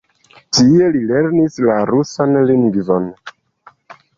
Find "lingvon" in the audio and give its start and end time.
2.53-3.07